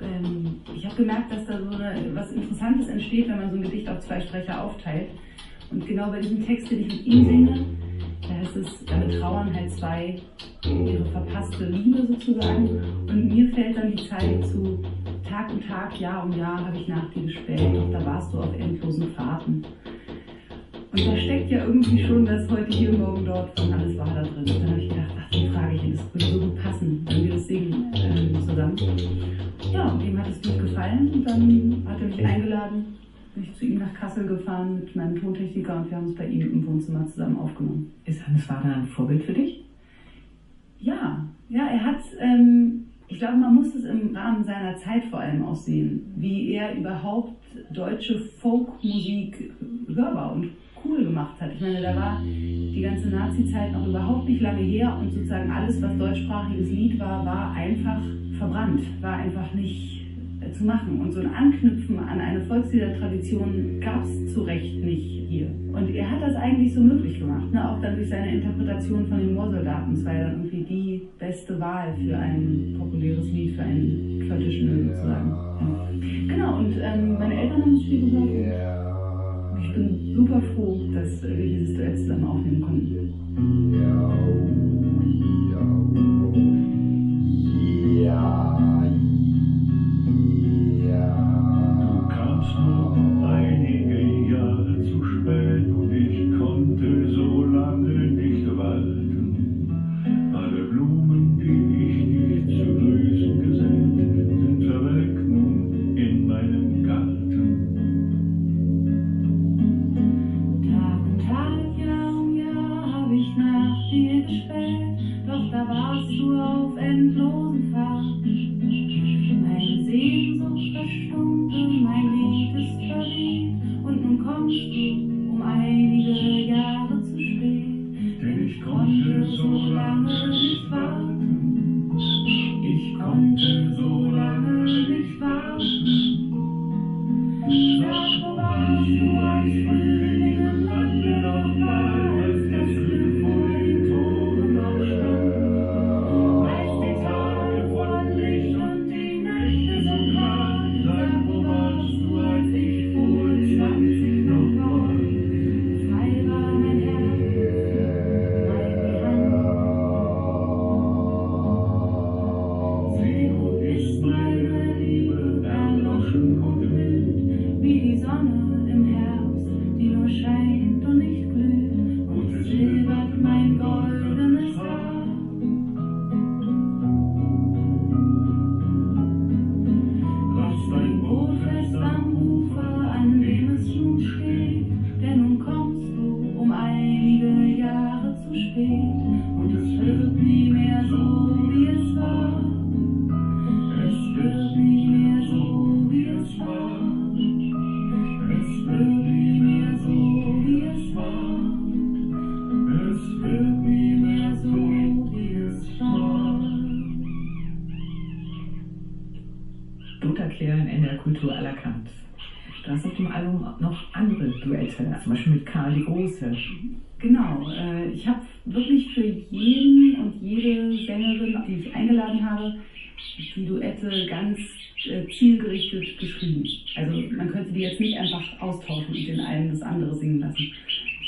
ähm, 0.00 0.60
ich 0.74 0.84
habe 0.84 0.96
gemerkt, 0.96 1.32
dass 1.32 1.46
da 1.46 1.58
so 1.58 1.76
eine, 1.76 2.14
was 2.14 2.32
Interessantes 2.32 2.88
entsteht, 2.88 3.28
wenn 3.28 3.36
man 3.36 3.50
so 3.50 3.56
ein 3.56 3.62
Gedicht 3.62 3.88
auf 3.88 4.00
zwei 4.00 4.20
Sprecher 4.20 4.62
aufteilt. 4.64 5.08
Und 5.70 5.86
genau 5.86 6.10
bei 6.10 6.20
diesem 6.20 6.44
Text, 6.44 6.70
den 6.70 6.80
ich 6.80 6.88
mit 6.88 7.06
ihm 7.06 7.24
singe, 7.24 7.66
da 8.28 8.34
heißt 8.34 8.56
es, 8.56 8.84
da 8.84 8.98
betrauern 8.98 9.54
halt 9.54 9.70
zwei 9.72 10.20
ihre 10.64 11.04
verpasste 11.06 11.64
Liebe 11.66 12.06
sozusagen. 12.06 12.68
Und 13.08 13.28
mir 13.34 13.52
fällt 13.54 13.76
dann 13.76 13.96
die 13.96 14.08
Zeit 14.08 14.46
zu, 14.46 14.82
Tag 15.28 15.50
um 15.50 15.60
Tag, 15.66 15.98
Jahr 15.98 16.24
um 16.24 16.38
Jahr 16.38 16.64
habe 16.64 16.76
ich 16.76 16.88
nach 16.88 17.10
dir 17.12 17.22
gespäht, 17.22 17.74
doch 17.74 17.90
da 17.90 18.04
warst 18.04 18.32
du 18.32 18.38
auf 18.38 18.54
endlosen 18.58 19.12
Fahrten. 19.14 19.64
Und 20.92 21.06
da 21.06 21.16
steckt 21.16 21.50
ja 21.50 21.64
irgendwie 21.64 22.04
schon 22.04 22.26
das 22.26 22.50
heute 22.50 22.70
hier, 22.70 22.92
morgen 22.92 23.24
dort 23.24 23.58
von 23.58 23.72
alles 23.72 23.96
war 23.96 24.06
da 24.14 24.22
drin. 24.22 24.40
Und 24.40 24.62
dann 24.62 24.70
habe 24.72 24.80
ich 24.82 24.90
gedacht, 24.90 25.12
ach, 25.18 25.30
den 25.30 25.50
frage 25.50 25.76
ich 25.76 25.84
ihn, 25.84 25.92
das 25.92 26.12
würde 26.12 26.26
so 26.26 26.40
gut 26.40 26.62
passen, 26.62 27.06
wenn 27.08 27.24
wir 27.24 27.32
das 27.32 27.46
singen 27.46 27.94
äh, 27.94 28.40
zusammen. 28.40 28.76
Ja, 29.72 29.88
und 29.88 30.02
ihm 30.02 30.18
hat 30.18 30.28
es 30.28 30.42
gut 30.42 30.60
gefallen 30.60 31.10
und 31.10 31.24
dann 31.24 31.82
hat 31.88 31.98
er 31.98 32.06
mich 32.08 32.26
eingeladen, 32.26 32.84
bin 33.34 33.44
ich 33.44 33.54
zu 33.54 33.64
ihm 33.64 33.78
nach 33.78 33.94
Kassel 33.94 34.26
gefahren 34.26 34.80
mit 34.80 34.94
meinem 34.94 35.18
Tontechniker 35.18 35.76
und 35.76 35.90
wir 35.90 35.96
haben 35.96 36.08
es 36.08 36.14
bei 36.14 36.26
ihm 36.26 36.42
im 36.42 36.66
Wohnzimmer 36.66 37.06
zusammen 37.06 37.38
aufgenommen. 37.38 37.90
Ist 38.04 38.26
Hannes 38.26 38.46
Wader 38.50 38.76
ein 38.76 38.86
Vorbild 38.86 39.24
für 39.24 39.32
dich? 39.32 39.64
Ja, 40.78 41.26
ja, 41.48 41.68
er 41.68 41.84
hat, 41.86 42.02
ähm, 42.20 42.84
ich 43.08 43.18
glaube, 43.18 43.38
man 43.38 43.54
muss 43.54 43.74
es 43.74 43.84
im 43.84 44.14
Rahmen 44.14 44.44
seiner 44.44 44.76
Zeit 44.76 45.04
vor 45.06 45.20
allem 45.20 45.42
auch 45.42 45.56
sehen, 45.56 46.12
wie 46.16 46.52
er 46.52 46.76
überhaupt 46.76 47.40
deutsche 47.72 48.18
Folkmusik 48.18 49.52
hörbar 49.88 50.34
und 50.34 50.50
cool 50.84 51.04
gemacht 51.04 51.40
hat. 51.40 51.50
Ich 51.54 51.60
meine, 51.60 51.80
da 51.80 51.94
war 51.94 52.20
die 52.24 52.80
ganze 52.80 53.08
Nazi-Zeit 53.08 53.72
noch 53.72 53.86
überhaupt 53.86 54.28
nicht 54.28 54.40
lange 54.40 54.62
her 54.62 54.96
und 55.00 55.12
sozusagen 55.12 55.50
alles, 55.50 55.80
was 55.82 55.96
deutschsprachiges 55.98 56.70
Lied 56.70 56.98
war, 56.98 57.24
war 57.24 57.52
einfach 57.52 58.02
verbrannt, 58.38 58.82
war 59.00 59.16
einfach 59.16 59.52
nicht 59.54 60.06
äh, 60.40 60.50
zu 60.52 60.64
machen. 60.64 61.00
Und 61.00 61.12
so 61.12 61.20
ein 61.20 61.32
Anknüpfen 61.32 61.98
an 61.98 62.20
eine 62.20 62.40
Volksliedertradition 62.42 63.80
gab 63.80 64.04
es 64.04 64.32
zu 64.32 64.42
Recht 64.42 64.82
nicht 64.84 65.28
hier. 65.28 65.48
Und 65.72 65.88
er 65.94 66.10
hat 66.10 66.22
das 66.22 66.34
eigentlich 66.36 66.74
so 66.74 66.80
möglich 66.80 67.18
gemacht, 67.18 67.52
ne? 67.52 67.70
auch 67.70 67.80
dann 67.80 67.96
durch 67.96 68.08
seine 68.08 68.34
Interpretation 68.34 69.06
von 69.06 69.18
den 69.18 69.34
Moorsoldaten. 69.34 69.94
Das 69.94 70.04
war 70.04 70.14
ja 70.14 70.24
dann 70.24 70.44
irgendwie 70.44 70.64
die 70.64 71.08
beste 71.18 71.58
Wahl 71.60 71.94
für 71.94 72.16
ein 72.16 72.76
populäres 72.78 73.30
Lied, 73.32 73.56
für 73.56 73.62
einen 73.62 74.26
Traditional 74.28 74.84
sozusagen. 74.84 75.30
Ja. 75.30 75.88
Genau, 76.28 76.58
und 76.58 76.74
ähm, 76.80 77.18
meine 77.18 77.40
Eltern 77.40 77.62
haben 77.62 77.72
gehört. 77.72 77.82
Ich 77.82 77.90
bin 78.00 78.10
super 78.10 78.91
dass 81.20 81.22
wir 81.22 81.36
dieses 81.36 81.74
Duett 81.74 81.98
zusammen 81.98 82.24
aufnehmen 82.24 82.60
konnten. 82.62 83.61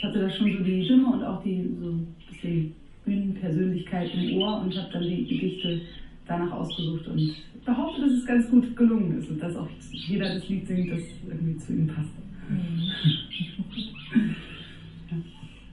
Hatte 0.04 0.20
da 0.20 0.30
schon 0.30 0.52
so 0.58 0.64
die 0.64 0.84
Stimme 0.84 1.06
und 1.12 1.22
auch 1.22 1.42
die 1.42 1.68
so 1.80 1.98
bisschen 2.30 2.74
Bühnenpersönlichkeit 3.04 4.10
im 4.14 4.38
Ohr 4.38 4.62
und 4.62 4.76
habe 4.76 4.92
dann 4.92 5.02
die 5.02 5.24
Gedichte 5.26 5.80
danach 6.26 6.52
ausgesucht 6.52 7.06
und 7.08 7.34
behaupte, 7.64 8.02
dass 8.02 8.12
es 8.12 8.26
ganz 8.26 8.50
gut 8.50 8.76
gelungen 8.76 9.18
ist 9.18 9.30
und 9.30 9.42
dass 9.42 9.56
auch 9.56 9.68
jeder 9.90 10.34
das 10.34 10.48
Lied 10.48 10.66
singt, 10.66 10.90
das 10.90 11.02
irgendwie 11.26 11.56
zu 11.58 11.72
ihm 11.72 11.86
passt. 11.86 12.08
Mhm. 12.48 14.36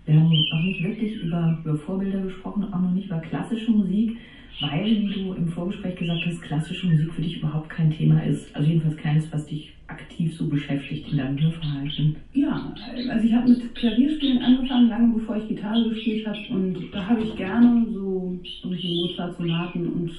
Wir 0.05 0.15
haben 0.15 0.23
noch 0.23 0.63
nicht 0.63 0.83
wirklich 0.83 1.21
über, 1.21 1.59
über 1.63 1.77
Vorbilder 1.77 2.21
gesprochen, 2.21 2.65
auch 2.73 2.81
noch 2.81 2.91
nicht 2.91 3.05
über 3.05 3.19
klassische 3.19 3.71
Musik, 3.71 4.17
weil, 4.59 4.85
wie 4.85 5.13
du 5.13 5.33
im 5.33 5.47
Vorgespräch 5.47 5.95
gesagt 5.95 6.21
hast, 6.25 6.41
klassische 6.41 6.87
Musik 6.87 7.13
für 7.13 7.21
dich 7.21 7.37
überhaupt 7.37 7.69
kein 7.69 7.91
Thema 7.91 8.21
ist. 8.23 8.53
Also 8.55 8.67
jedenfalls 8.67 8.97
keines, 8.97 9.31
was 9.31 9.45
dich 9.45 9.73
aktiv 9.87 10.35
so 10.35 10.47
beschäftigt 10.47 11.11
in 11.11 11.17
deinem 11.17 11.39
Hörverhalten. 11.39 12.15
Ja, 12.33 12.73
also 13.09 13.27
ich 13.27 13.33
habe 13.33 13.49
mit 13.49 13.75
Klavierspielen 13.75 14.39
angefangen, 14.39 14.89
lange 14.89 15.13
bevor 15.13 15.37
ich 15.37 15.47
Gitarre 15.47 15.89
gespielt 15.89 16.25
habe. 16.27 16.39
Und 16.49 16.77
da 16.91 17.05
habe 17.05 17.23
ich 17.23 17.35
gerne 17.35 17.85
so 17.91 18.39
Mozart-Sonaten 18.63 19.87
und 19.87 20.11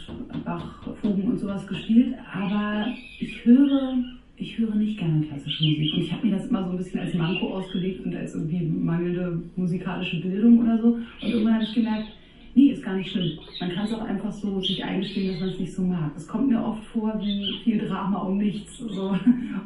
Bach-Fugen 0.45 1.23
und 1.25 1.39
sowas 1.39 1.67
gespielt. 1.67 2.15
Aber 2.33 2.87
ich 3.19 3.45
höre 3.45 3.99
ich 4.37 4.59
höre 4.59 4.75
nicht 4.75 4.99
gerne 4.99 5.25
klassische 5.25 5.65
Musik. 5.65 5.95
Und 5.95 6.03
ich 6.03 6.13
habe 6.13 6.27
mir 6.27 6.37
das 6.37 6.47
immer 6.47 6.65
so 6.65 6.71
ein 6.71 6.77
bisschen 6.77 7.01
als 7.01 7.15
Manko 7.15 7.55
ausgelegt 7.55 8.05
und 8.05 8.17
als 8.17 8.35
irgendwie 8.35 8.65
mangelnde 8.65 9.43
musikalische 9.57 10.21
Bildung 10.21 10.59
oder 10.59 10.79
so. 10.79 10.95
Und 10.95 11.05
irgendwann 11.23 11.55
habe 11.55 11.65
ich 11.65 11.75
gemerkt, 11.75 12.09
nee, 12.55 12.71
ist 12.71 12.83
gar 12.83 12.97
nicht 12.97 13.11
schlimm. 13.11 13.39
Man 13.61 13.73
kann 13.73 13.87
es 13.87 13.93
auch 13.93 14.03
einfach 14.03 14.33
so 14.33 14.61
sich 14.61 14.85
eingestehen, 14.85 15.33
dass 15.33 15.41
man 15.41 15.49
es 15.51 15.59
nicht 15.61 15.73
so 15.73 15.83
mag. 15.83 16.13
Es 16.17 16.27
kommt 16.27 16.49
mir 16.49 16.63
oft 16.63 16.85
vor 16.85 17.19
wie 17.21 17.55
viel 17.65 17.79
Drama 17.79 18.19
um 18.19 18.39
nichts. 18.39 18.79
So. 18.79 19.17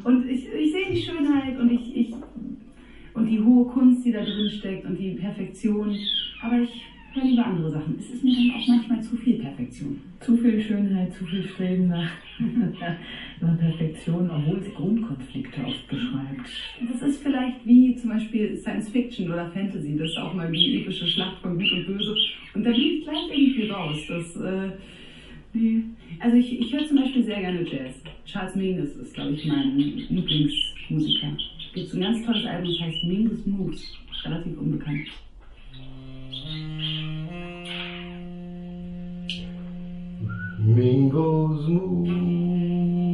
Und 0.03 0.29
ich, 0.29 0.47
ich 0.53 0.71
sehe 0.71 0.91
die 0.91 1.01
Schönheit 1.01 1.59
und 1.59 1.71
ich, 1.71 1.95
ich 1.95 2.13
und 3.13 3.25
die 3.25 3.41
hohe 3.41 3.65
Kunst, 3.65 4.05
die 4.05 4.11
da 4.11 4.23
drin 4.23 4.49
steckt 4.49 4.85
und 4.85 4.97
die 4.97 5.11
Perfektion. 5.11 5.97
Aber 6.41 6.59
ich 6.59 6.83
höre 7.17 7.25
lieber 7.25 7.45
andere 7.45 7.71
Sachen. 7.71 7.95
Es 7.99 8.09
ist 8.09 8.23
mir 8.23 8.33
dann 8.33 8.51
auch 8.51 8.67
manchmal 8.67 9.01
zu 9.01 9.15
viel 9.17 9.39
Perfektion. 9.39 9.99
Zu 10.19 10.37
viel 10.37 10.61
Schönheit, 10.61 11.13
zu 11.13 11.25
viel 11.25 11.47
Streben 11.47 11.87
nach, 11.87 12.11
nach 13.41 13.57
Perfektion, 13.57 14.29
obwohl 14.29 14.61
sie 14.61 14.71
Grundkonflikte 14.71 15.61
oft 15.65 15.87
beschreibt. 15.87 16.49
Das 16.91 17.01
ist 17.01 17.23
vielleicht 17.23 17.65
wie 17.65 17.95
zum 17.95 18.11
Beispiel 18.11 18.55
Science 18.57 18.89
Fiction 18.89 19.31
oder 19.31 19.49
Fantasy. 19.51 19.97
Das 19.97 20.09
ist 20.09 20.17
auch 20.17 20.33
mal 20.33 20.51
die 20.51 20.81
epische 20.81 21.07
Schlacht 21.07 21.41
von 21.41 21.57
Gut 21.57 21.71
und 21.71 21.87
Böse. 21.87 22.15
Und 22.53 22.63
da 22.63 22.71
bin 22.71 22.79
ich 22.79 23.03
gleich 23.03 23.29
irgendwie 23.31 23.69
raus. 23.69 23.97
Das, 24.07 24.35
äh, 24.37 24.69
nee. 25.53 25.83
Also 26.19 26.37
ich, 26.37 26.59
ich 26.59 26.73
höre 26.73 26.85
zum 26.85 26.97
Beispiel 26.97 27.23
sehr 27.23 27.41
gerne 27.41 27.63
Jazz. 27.63 28.01
Charles 28.25 28.55
Mingus 28.55 28.95
ist, 28.95 29.13
glaube 29.13 29.33
ich, 29.33 29.45
mein 29.45 29.77
Lieblingsmusiker. 29.77 31.27
Es 31.59 31.73
gibt 31.73 31.89
so 31.89 31.97
ein 31.97 32.03
ganz 32.03 32.25
tolles 32.25 32.45
Album, 32.45 32.71
das 32.71 32.87
heißt 32.87 33.03
Mingus 33.05 33.45
Moves. 33.45 33.93
Relativ 34.23 34.57
unbekannt. 34.57 35.07
Mingo's 40.59 41.67
move. 41.67 43.06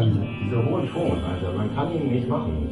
Diese, 0.00 0.26
dieser 0.44 0.64
hohe 0.64 0.88
Ton, 0.90 1.18
also 1.22 1.56
man 1.56 1.74
kann 1.74 1.92
ihn 1.92 2.10
nicht 2.10 2.28
machen. 2.28 2.68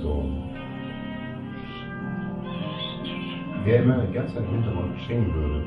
Wer 3.64 3.82
immer 3.82 3.98
Zeit 4.26 4.36
im 4.36 4.46
Hintergrund 4.46 5.00
stehen 5.04 5.34
würde. 5.34 5.62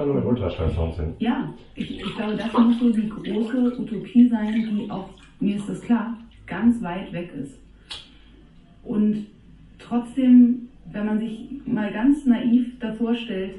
Man 0.00 0.08
nur 0.08 0.16
mit 0.16 0.24
Ultraschallsounds 0.24 0.96
hin. 0.96 1.14
Ja, 1.18 1.52
ich, 1.74 2.00
ich 2.00 2.16
glaube, 2.16 2.34
das 2.34 2.50
muss 2.54 2.78
so 2.78 2.90
die 2.90 3.08
große 3.08 3.78
Utopie 3.78 4.28
sein, 4.28 4.54
die 4.54 4.90
auch, 4.90 5.10
mir 5.40 5.56
ist 5.56 5.68
das 5.68 5.82
klar, 5.82 6.16
ganz 6.46 6.82
weit 6.82 7.12
weg 7.12 7.30
ist. 7.38 7.60
Und 8.82 9.26
trotzdem, 9.78 10.68
wenn 10.90 11.04
man 11.04 11.18
sich 11.18 11.50
mal 11.66 11.92
ganz 11.92 12.24
naiv 12.24 12.78
davor 12.78 13.14
stellt, 13.14 13.56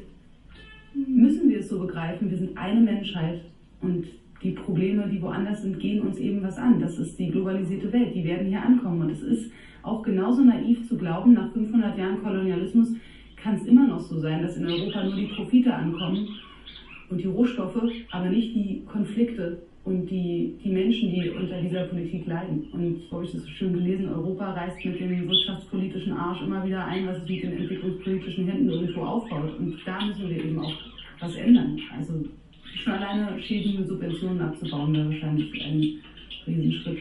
müssen 0.95 1.47
wir 1.47 1.59
es 1.59 1.69
so 1.69 1.79
begreifen, 1.79 2.31
wir 2.31 2.37
sind 2.37 2.57
eine 2.57 2.81
Menschheit 2.81 3.41
und 3.81 4.07
die 4.41 4.51
Probleme, 4.51 5.07
die 5.07 5.21
woanders 5.21 5.61
sind, 5.61 5.79
gehen 5.79 6.01
uns 6.01 6.17
eben 6.17 6.41
was 6.41 6.57
an. 6.57 6.79
Das 6.81 6.97
ist 6.97 7.19
die 7.19 7.29
globalisierte 7.29 7.93
Welt, 7.93 8.15
die 8.15 8.23
werden 8.23 8.47
hier 8.47 8.63
ankommen. 8.63 9.01
Und 9.01 9.11
es 9.11 9.21
ist 9.21 9.51
auch 9.83 10.01
genauso 10.01 10.43
naiv 10.43 10.87
zu 10.87 10.97
glauben, 10.97 11.33
nach 11.33 11.51
500 11.53 11.95
Jahren 11.99 12.23
Kolonialismus 12.23 12.93
kann 13.41 13.55
es 13.55 13.65
immer 13.65 13.87
noch 13.87 13.99
so 13.99 14.19
sein, 14.19 14.41
dass 14.41 14.57
in 14.57 14.65
Europa 14.65 15.03
nur 15.03 15.15
die 15.15 15.27
Profite 15.27 15.73
ankommen 15.73 16.27
und 17.09 17.17
die 17.17 17.27
Rohstoffe, 17.27 17.81
aber 18.11 18.29
nicht 18.29 18.55
die 18.55 18.83
Konflikte 18.91 19.61
und 19.83 20.05
die, 20.07 20.55
die 20.63 20.69
Menschen, 20.69 21.11
die 21.11 21.29
unter 21.29 21.59
dieser 21.59 21.85
Politik 21.85 22.27
leiden. 22.27 22.67
Und 22.71 23.01
habe 23.11 23.25
ich 23.25 23.31
das 23.31 23.41
so 23.41 23.49
schön 23.49 23.73
gelesen, 23.73 24.09
Europa 24.09 24.53
reißt 24.53 24.85
mit 24.85 24.99
dem 24.99 25.27
wirtschaftspolitischen 25.27 26.13
Arsch 26.13 26.41
immer 26.41 26.65
wieder 26.65 26.85
ein, 26.85 27.07
was 27.07 27.17
es 27.17 27.27
mit 27.27 27.43
den 27.43 27.57
entwicklungspolitischen 27.57 28.47
Händen 28.47 28.69
irgendwo 28.69 29.01
aufbaut. 29.01 29.57
Und 29.57 29.75
da 29.85 30.05
müssen 30.05 30.29
wir 30.29 30.43
eben 30.43 30.59
auch 30.59 30.73
was 31.19 31.35
ändern. 31.35 31.79
Also 31.97 32.13
schon 32.75 32.93
alleine 32.93 33.41
Schäden 33.41 33.79
mit 33.79 33.87
Subventionen 33.87 34.41
abzubauen, 34.41 34.93
wäre 34.93 35.09
wahrscheinlich 35.09 35.65
ein 35.65 35.99
Riesenschritt. 36.45 36.99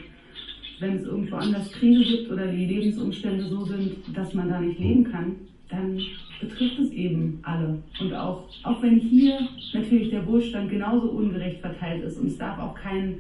Wenn 0.81 0.97
es 0.97 1.05
irgendwo 1.05 1.37
anders 1.37 1.71
Kriege 1.73 2.03
gibt 2.03 2.31
oder 2.31 2.47
die 2.47 2.65
Lebensumstände 2.65 3.45
so 3.45 3.67
sind, 3.67 3.93
dass 4.15 4.33
man 4.33 4.49
da 4.49 4.59
nicht 4.59 4.79
leben 4.79 5.05
kann, 5.05 5.37
dann 5.71 6.01
betrifft 6.41 6.79
es 6.79 6.91
eben 6.93 7.39
alle. 7.43 7.79
Und 8.01 8.15
auch, 8.15 8.49
auch 8.63 8.83
wenn 8.83 8.99
hier 8.99 9.49
natürlich 9.73 10.11
der 10.11 10.27
Wohlstand 10.27 10.71
genauso 10.71 11.11
ungerecht 11.11 11.61
verteilt 11.61 12.05
ist 12.05 12.19
und 12.19 12.29
es 12.29 12.39
darf 12.39 12.59
auch 12.59 12.75
kein, 12.75 13.17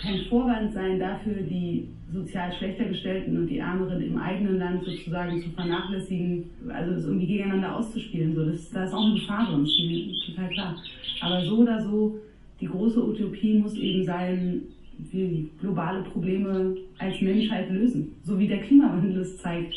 kein 0.00 0.24
Vorwand 0.28 0.72
sein 0.72 0.98
dafür, 0.98 1.34
die 1.42 1.88
sozial 2.12 2.52
schlechter 2.52 2.84
gestellten 2.84 3.36
und 3.36 3.48
die 3.48 3.58
Ärmeren 3.58 4.00
im 4.00 4.16
eigenen 4.16 4.58
Land 4.58 4.84
sozusagen 4.84 5.40
zu 5.42 5.50
vernachlässigen, 5.50 6.44
also 6.68 6.92
es 6.92 7.04
irgendwie 7.04 7.26
gegeneinander 7.26 7.76
auszuspielen. 7.76 8.34
So, 8.34 8.44
das, 8.44 8.70
da 8.70 8.84
ist 8.84 8.92
auch 8.92 9.04
eine 9.04 9.14
Gefahr 9.14 9.50
drin, 9.50 9.64
ist 9.64 10.26
total 10.26 10.48
klar. 10.50 10.76
Aber 11.20 11.44
so 11.44 11.58
oder 11.58 11.80
so, 11.82 12.18
die 12.60 12.66
große 12.66 13.04
Utopie 13.04 13.58
muss 13.58 13.74
eben 13.76 14.04
sein, 14.04 14.62
wir 15.10 15.44
globale 15.60 16.02
Probleme 16.04 16.76
als 16.98 17.20
Menschheit 17.20 17.70
lösen. 17.70 18.14
So 18.22 18.38
wie 18.38 18.48
der 18.48 18.60
Klimawandel 18.60 19.20
es 19.20 19.36
zeigt. 19.38 19.74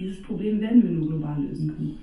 Dieses 0.00 0.22
Problem 0.22 0.60
werden 0.60 0.82
wir 0.82 0.90
nur 0.90 1.08
global 1.08 1.40
lösen 1.42 1.68
können 1.68 1.98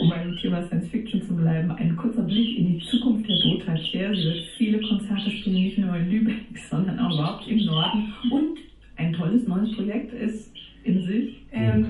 um 0.00 0.10
beim 0.10 0.36
Thema 0.36 0.62
Science 0.66 0.88
Fiction 0.88 1.22
zu 1.22 1.34
bleiben, 1.34 1.70
ein 1.72 1.96
kurzer 1.96 2.22
Blick 2.22 2.58
in 2.58 2.78
die 2.78 2.84
Zukunft 2.86 3.28
der 3.28 3.38
Dota 3.38 3.74
Care. 3.74 4.14
Sie 4.14 4.24
wird 4.24 4.44
viele 4.56 4.80
Konzerte 4.80 5.30
spielen, 5.30 5.56
nicht 5.56 5.78
nur 5.78 5.96
in 5.96 6.10
Lübeck, 6.10 6.36
sondern 6.70 6.98
auch 6.98 7.14
überhaupt 7.14 7.48
im 7.48 7.64
Norden. 7.64 8.12
Und 8.30 8.58
ein 8.96 9.12
tolles 9.12 9.46
neues 9.46 9.74
Projekt 9.74 10.12
ist 10.14 10.52
in 10.84 11.02
sich. 11.04 11.36
Ähm, 11.52 11.86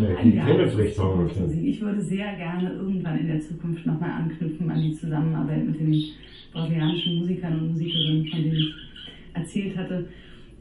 die. 1.49 1.71
Ich 1.71 1.81
würde 1.81 2.01
sehr 2.01 2.35
gerne 2.37 2.73
irgendwann 2.73 3.19
in 3.19 3.27
der 3.27 3.41
Zukunft 3.41 3.85
nochmal 3.87 4.11
anknüpfen 4.11 4.71
an 4.71 4.83
die 4.83 4.95
Zusammenarbeit 4.95 5.67
mit 5.67 5.79
den 5.79 6.03
brasilianischen 6.53 7.19
Musikern 7.19 7.61
und 7.61 7.73
Musikerinnen, 7.73 8.27
von 8.27 8.43
denen 8.43 8.55
ich 8.55 8.75
erzählt 9.35 9.77
hatte. 9.77 10.07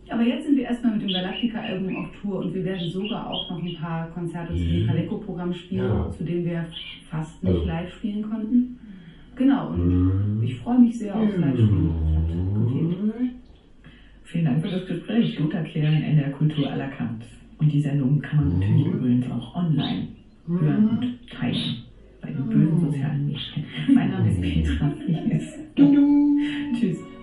Aber 0.09 0.23
jetzt 0.23 0.45
sind 0.45 0.57
wir 0.57 0.65
erstmal 0.65 0.93
mit 0.93 1.01
dem 1.01 1.09
Galactica-Album 1.09 1.95
auf 1.97 2.07
Tour 2.21 2.39
und 2.39 2.53
wir 2.53 2.63
werden 2.63 2.89
sogar 2.89 3.29
auch 3.29 3.49
noch 3.49 3.61
ein 3.61 3.75
paar 3.75 4.09
Konzerte 4.11 4.53
mhm. 4.53 4.57
zu 4.57 4.63
dem 4.65 4.87
Caleco-Programm 4.87 5.53
spielen, 5.53 5.85
ja. 5.85 6.11
zu 6.11 6.23
dem 6.23 6.45
wir 6.45 6.65
fast 7.09 7.43
nicht 7.43 7.53
also. 7.53 7.65
live 7.65 7.93
spielen 7.93 8.21
konnten. 8.29 8.79
Genau, 9.35 9.69
und 9.69 10.37
mhm. 10.37 10.43
ich 10.43 10.55
freue 10.57 10.79
mich 10.79 10.97
sehr 10.97 11.15
auf 11.15 11.29
Live-Spielen. 11.37 11.83
Mhm. 11.83 13.29
Vielen 14.23 14.45
Dank 14.45 14.61
für 14.61 14.71
das 14.71 14.85
Gespräch. 14.87 15.39
Lothar 15.39 15.63
Klären 15.63 15.93
in 15.93 16.03
NDR 16.03 16.31
Kultur 16.31 16.67
à 16.67 16.75
la 16.75 16.87
carte. 16.87 17.25
Und 17.59 17.71
die 17.71 17.81
Sendung 17.81 18.19
kann 18.19 18.49
man 18.49 18.59
natürlich 18.59 18.87
mhm. 18.87 18.93
übrigens 18.93 19.31
auch 19.31 19.55
online 19.55 20.07
hören 20.47 20.89
und 20.89 21.29
teilen 21.29 21.83
bei 22.21 22.31
den 22.31 22.49
bösen 22.49 22.79
sozialen 22.79 23.25
Medien. 23.25 23.65
Mein 23.93 24.11
Name 24.11 24.29
ist 24.29 24.41
Petra 24.41 24.89
Fries. 24.89 25.53
Tschüss. 26.79 27.16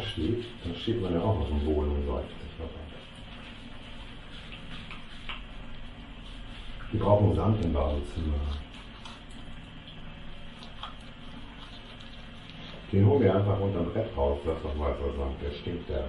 Steht, 0.00 0.44
dann 0.64 0.74
steht 0.74 1.00
man 1.00 1.14
ja 1.14 1.20
auch 1.20 1.40
auf 1.40 1.48
dem 1.48 1.64
Boden 1.64 1.90
und 1.90 2.10
ab. 2.10 2.24
Die 6.92 6.98
brauchen 6.98 7.34
Sand 7.34 7.64
im 7.64 7.72
Badezimmer. 7.72 8.34
Den 12.92 13.06
holen 13.06 13.22
wir 13.22 13.34
einfach 13.34 13.60
unter 13.60 13.80
dem 13.80 13.92
Bett 13.92 14.08
raus, 14.16 14.38
das 14.44 14.56
ist 14.56 14.64
doch 14.64 14.78
weißer 14.78 15.16
Sand, 15.16 15.42
der 15.42 15.50
stinkt 15.50 15.88
der. 15.88 16.04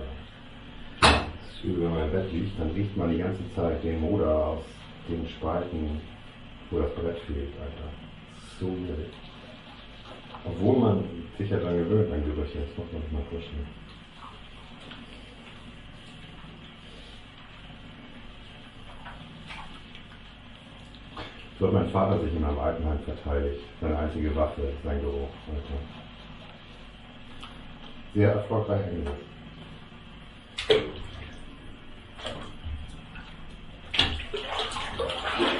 Wenn 1.63 1.99
im 1.99 2.11
Bett 2.11 2.31
liegt, 2.31 2.59
dann 2.59 2.71
riecht 2.71 2.95
man 2.95 3.11
die 3.11 3.17
ganze 3.17 3.41
Zeit 3.55 3.83
den 3.83 3.99
Moder 3.99 4.47
aus 4.47 4.63
den 5.09 5.27
Spalten, 5.27 5.99
wo 6.69 6.79
das 6.79 6.93
Brett 6.93 7.19
fehlt, 7.19 7.53
Alter. 7.59 7.89
So 8.59 8.67
widerlich. 8.67 9.26
Obwohl 10.45 10.80
man 10.80 11.04
sich 11.38 11.50
ja 11.50 11.58
daran 11.58 11.78
gewöhnt 11.78 12.12
an 12.12 12.23
Gerüche, 12.23 12.60
das 12.60 12.78
muss 12.78 12.91
man 12.91 13.02
sich 13.02 13.12
mal 13.12 13.23
vorstellen. 13.30 13.67
So 21.60 21.65
hat 21.65 21.73
mein 21.73 21.89
Vater 21.89 22.19
sich 22.19 22.34
in 22.34 22.41
meinem 22.41 22.60
Altenheim 22.60 23.00
verteidigt. 23.00 23.62
Seine 23.82 23.97
einzige 23.97 24.36
Waffe, 24.36 24.73
sein 24.84 25.02
Geruch. 25.02 25.30
Alter. 25.47 25.82
Sehr 28.13 28.32
erfolgreich 28.32 28.82
eingesetzt. 28.86 29.26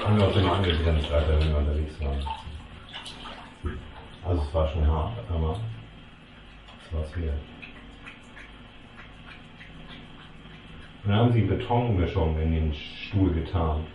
Haben 0.06 0.18
wir 0.18 0.28
uns 0.28 0.38
immer 0.38 0.54
angegrenzt, 0.54 1.12
Alter, 1.12 1.40
wenn 1.40 1.50
wir 1.50 1.58
unterwegs 1.58 2.00
waren. 2.00 2.07
Also 4.58 4.70
es 4.70 4.76
war 4.76 4.84
schon 4.84 4.88
hart, 4.88 5.14
aber 5.30 5.60
es 6.84 6.94
war 6.94 7.04
es 7.04 7.18
wert. 7.22 7.36
Und 11.04 11.12
dann 11.12 11.20
haben 11.20 11.32
sie 11.32 11.42
Betonmischung 11.42 12.40
in 12.40 12.52
den 12.52 12.74
Stuhl 12.74 13.32
getan. 13.34 13.86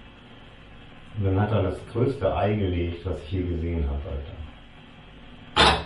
Und 1.16 1.24
dann 1.24 1.40
hat 1.40 1.52
er 1.52 1.64
das 1.64 1.86
größte 1.88 2.34
Ei 2.34 2.54
gelegt, 2.54 3.04
was 3.04 3.22
ich 3.24 3.32
je 3.32 3.42
gesehen 3.42 3.84
habe, 3.88 4.00
Alter. 5.56 5.84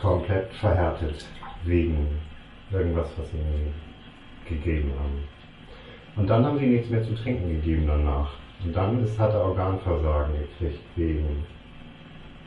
Komplett 0.00 0.52
verhärtet 0.54 1.26
wegen 1.64 2.20
irgendwas, 2.72 3.10
was 3.16 3.30
sie 3.30 3.36
mir 3.36 3.72
gegeben 4.48 4.92
haben. 4.98 5.24
Und 6.16 6.28
dann 6.28 6.44
haben 6.44 6.58
sie 6.58 6.66
nichts 6.66 6.90
mehr 6.90 7.02
zu 7.02 7.14
trinken 7.14 7.48
gegeben 7.48 7.86
danach. 7.86 8.32
Und 8.64 8.74
dann 8.74 9.02
ist, 9.04 9.18
hat 9.18 9.32
er 9.32 9.44
Organversagen 9.44 10.34
gekriegt 10.34 10.82
wegen 10.96 11.44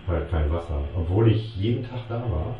halt 0.07 0.29
kein 0.31 0.51
Wasser. 0.51 0.81
Obwohl 0.95 1.31
ich 1.31 1.55
jeden 1.55 1.87
Tag 1.89 2.01
da 2.09 2.15
war 2.15 2.55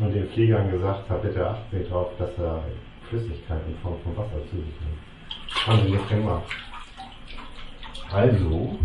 und 0.00 0.14
den 0.14 0.28
Pflegern 0.28 0.70
gesagt 0.70 1.08
habe, 1.08 1.26
bitte 1.28 1.48
achten 1.48 1.76
Sie 1.76 1.88
darauf, 1.88 2.10
dass 2.18 2.36
er 2.38 2.62
Flüssigkeit 3.08 3.60
in 3.66 3.76
Form 3.78 3.96
von 4.02 4.16
Wasser 4.16 4.40
zu 4.50 4.56
sich 4.56 4.74
nimmt. 4.80 5.66
Haben 5.66 5.82
sie 5.82 5.92
nicht 5.92 6.08
gemacht. 6.08 6.44
Also, 8.12 8.78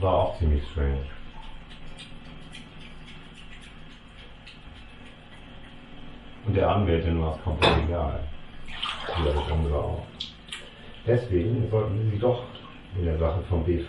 war 0.00 0.14
auch 0.14 0.38
ziemlich 0.38 0.62
strange. 0.70 1.04
Und 6.46 6.56
der 6.56 6.68
Anwältin 6.68 7.20
war 7.20 7.36
es 7.36 7.42
komplett 7.42 7.84
egal. 7.86 8.20
Die 9.08 9.52
unsere 9.52 9.76
auch. 9.76 10.06
Deswegen 11.06 11.68
sollten 11.70 12.10
sie 12.10 12.18
doch 12.18 12.44
in 12.98 13.04
der 13.04 13.18
Sache 13.18 13.40
vom 13.48 13.64
sie 13.64 13.84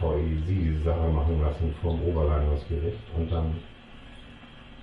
diese 0.48 0.84
Sache 0.84 1.08
machen 1.10 1.42
lassen 1.42 1.74
vom 1.82 2.02
Oberleitungsgericht 2.04 3.00
und 3.18 3.32
dann 3.32 3.56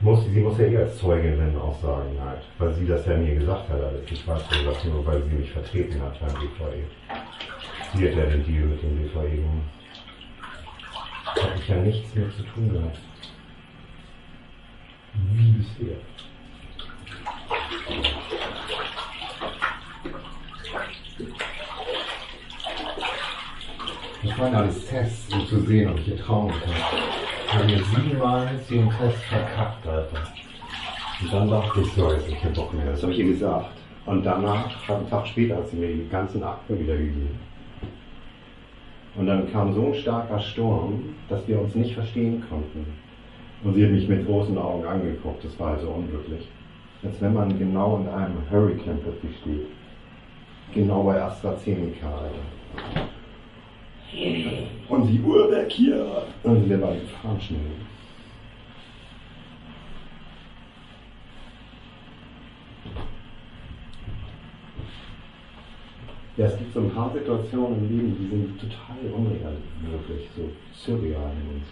muss 0.00 0.24
sie 0.26 0.40
muss 0.40 0.58
ja 0.58 0.66
eh 0.66 0.76
als 0.78 0.98
Zeugin 0.98 1.38
dann 1.38 1.56
aussagen 1.56 2.16
halt, 2.20 2.42
weil 2.58 2.72
sie 2.74 2.86
das 2.86 3.04
ja 3.06 3.16
mir 3.16 3.34
gesagt 3.34 3.68
hat 3.68 3.80
alles. 3.80 4.02
Ich 4.10 4.26
weiß 4.26 4.42
das 4.64 4.84
nur, 4.84 5.04
weil 5.06 5.22
sie 5.22 5.34
mich 5.34 5.50
vertreten 5.50 6.00
hat 6.02 6.20
beim 6.20 6.34
BVI. 6.34 6.84
Sie 7.94 8.08
hat 8.08 8.16
ja 8.16 8.26
den 8.26 8.44
Deal 8.44 8.66
mit 8.66 8.82
dem 8.82 8.96
BVI 8.96 9.36
gemacht 9.36 9.78
habe 11.42 11.60
ich 11.60 11.68
ja 11.68 11.76
nichts 11.76 12.14
mehr 12.14 12.30
zu 12.30 12.42
tun 12.42 12.72
gehabt. 12.72 12.98
Wie 15.32 15.52
bisher. 15.52 15.96
Waren 24.38 24.54
alles 24.54 24.86
Tests, 24.86 25.34
um 25.34 25.44
zu 25.46 25.58
sehen, 25.62 25.90
ob 25.90 25.98
ich 25.98 26.04
hier 26.04 26.16
trauen 26.16 26.48
kann. 26.48 26.70
Ich 27.44 27.54
habe 27.54 27.64
mir 27.64 27.82
siebenmal 27.82 28.48
den 28.70 28.88
Test 28.90 29.24
verkackt, 29.24 29.84
Alter. 29.84 30.28
Und 31.20 31.32
dann 31.32 31.50
dachte 31.50 31.80
ich, 31.80 31.92
so, 31.92 32.12
jetzt 32.12 32.28
ich 32.28 32.40
keinen 32.40 32.54
Bock 32.54 32.72
mehr. 32.72 32.86
Das 32.86 33.02
habe 33.02 33.12
ich 33.12 33.18
ihr 33.18 33.32
gesagt. 33.32 33.72
Und 34.06 34.24
danach, 34.24 34.88
einen 34.88 35.10
Tag 35.10 35.26
später, 35.26 35.56
hat 35.56 35.68
sie 35.68 35.76
mir 35.76 35.88
die 35.88 36.08
ganzen 36.08 36.44
Akten 36.44 36.78
wiedergegeben. 36.78 37.40
Und 39.16 39.26
dann 39.26 39.50
kam 39.50 39.74
so 39.74 39.86
ein 39.86 39.94
starker 39.94 40.38
Sturm, 40.38 41.16
dass 41.28 41.46
wir 41.48 41.60
uns 41.60 41.74
nicht 41.74 41.94
verstehen 41.94 42.44
konnten. 42.48 42.86
Und 43.64 43.74
sie 43.74 43.84
hat 43.84 43.90
mich 43.90 44.08
mit 44.08 44.24
großen 44.24 44.56
Augen 44.56 44.86
angeguckt, 44.86 45.44
das 45.44 45.58
war 45.58 45.72
also 45.72 45.88
unglücklich. 45.88 46.46
Als 47.02 47.20
wenn 47.20 47.34
man 47.34 47.58
genau 47.58 47.96
in 47.96 48.08
einem 48.08 48.48
Hurricane 48.48 49.00
plötzlich 49.02 49.36
steht. 49.40 49.66
Genau 50.74 51.02
bei 51.02 51.20
AstraZeneca. 51.20 52.06
Alter. 52.06 53.08
Und 54.88 55.06
die 55.06 55.20
Uhr 55.20 55.50
weg 55.50 55.70
hier. 55.70 56.24
Und 56.42 56.68
wir 56.68 56.80
waren 56.80 57.00
gefahren 57.00 57.40
schnell. 57.40 57.60
Ja, 66.38 66.46
es 66.46 66.56
gibt 66.56 66.72
so 66.72 66.80
ein 66.80 66.90
paar 66.90 67.12
Situationen 67.12 67.78
im 67.78 67.88
Leben, 67.88 68.16
die 68.16 68.28
sind 68.28 68.60
total 68.60 69.12
unreal, 69.12 69.56
wirklich, 69.82 70.28
so 70.36 70.48
surreal 70.72 71.32
in 71.32 71.56
uns. 71.56 71.66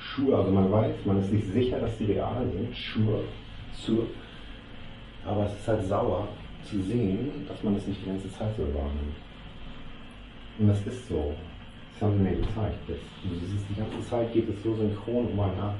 Schuhe, 0.00 0.36
also 0.36 0.50
man 0.50 0.70
weiß, 0.72 0.96
man 1.04 1.20
ist 1.20 1.30
sich 1.30 1.44
sicher, 1.44 1.78
dass 1.78 1.96
die 1.96 2.06
real 2.06 2.44
sind, 2.52 2.76
Schuhe, 2.76 3.20
sur, 3.72 4.06
aber 5.24 5.46
es 5.46 5.52
ist 5.60 5.68
halt 5.68 5.84
sauer 5.84 6.26
zu 6.64 6.82
sehen, 6.82 7.46
dass 7.46 7.62
man 7.62 7.76
es 7.76 7.86
nicht 7.86 8.02
die 8.02 8.06
ganze 8.06 8.28
Zeit 8.32 8.56
so 8.56 8.62
wahrnimmt. 8.62 9.14
Und 10.58 10.68
das 10.68 10.84
ist 10.86 11.08
so. 11.08 11.34
Das 11.92 12.02
haben 12.02 12.16
sie 12.18 12.22
mir 12.22 12.36
gezeigt. 12.36 12.78
Das, 12.88 12.96
siehst, 13.22 13.66
die 13.70 13.74
ganze 13.74 14.00
Zeit 14.08 14.32
geht 14.32 14.48
es 14.48 14.62
so 14.62 14.74
synchron 14.74 15.26
um 15.26 15.40
einen 15.40 15.58
ab, 15.58 15.74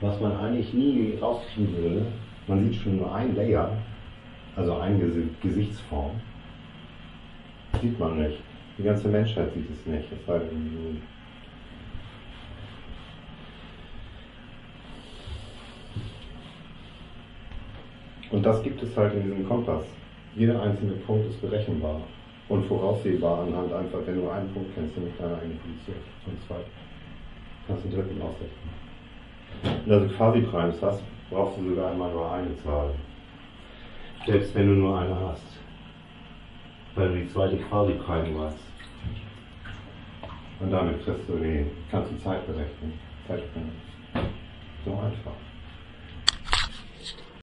was 0.00 0.20
man 0.20 0.36
eigentlich 0.36 0.72
nie 0.74 1.14
rauskriegen 1.20 1.76
würde. 1.76 2.06
Man 2.46 2.64
sieht 2.64 2.80
schon 2.80 2.98
nur 2.98 3.14
ein 3.14 3.34
Layer, 3.34 3.76
also 4.56 4.76
eine 4.76 5.10
Gesichtsform. 5.42 6.12
Sieht 7.80 7.98
man 7.98 8.22
nicht. 8.22 8.38
Die 8.78 8.82
ganze 8.82 9.08
Menschheit 9.08 9.52
sieht 9.54 9.70
es 9.70 9.86
nicht. 9.86 10.04
Das 10.10 10.28
war 10.28 10.40
Und 18.30 18.44
das 18.44 18.62
gibt 18.62 18.82
es 18.82 18.94
halt 18.96 19.14
in 19.14 19.22
diesem 19.22 19.48
Kompass. 19.48 19.84
Jeder 20.34 20.60
einzelne 20.60 20.92
Punkt 20.92 21.26
ist 21.30 21.40
berechenbar 21.40 22.02
und 22.48 22.64
voraussehbar 22.66 23.40
anhand 23.40 23.72
einfach, 23.72 23.98
wenn 24.06 24.16
du 24.16 24.30
einen 24.30 24.52
Punkt 24.52 24.74
kennst, 24.74 24.96
nämlich 24.96 25.14
deine 25.18 25.36
eigene 25.36 25.54
Position. 25.54 25.96
Und 26.26 26.42
zwei. 26.46 26.56
Kannst 27.66 27.84
du 27.84 27.88
dritten 27.88 28.22
ausrechnen. 28.22 28.76
Wenn 29.62 29.86
du 29.86 29.94
also 29.94 30.14
quasi 30.14 30.40
Primes 30.42 30.80
hast, 30.82 31.02
brauchst 31.30 31.58
du 31.58 31.70
sogar 31.70 31.90
einmal 31.90 32.12
nur 32.12 32.30
eine 32.30 32.56
Zahl. 32.62 32.94
Selbst 34.26 34.54
wenn 34.54 34.68
du 34.68 34.74
nur 34.74 34.98
eine 34.98 35.18
hast. 35.18 35.42
Weil 36.94 37.08
du 37.08 37.20
die 37.20 37.28
zweite 37.28 37.56
quasi 37.58 37.92
Prime 37.94 38.38
weißt. 38.38 38.64
Und 40.60 40.70
damit 40.70 41.04
kriegst 41.04 41.28
du 41.28 41.36
die, 41.36 41.66
du 41.90 42.22
Zeit 42.22 42.46
berechnen. 42.46 42.92
Zeit 43.26 43.42
berechnen. 43.52 43.72
So 44.84 44.92
einfach. 44.92 45.45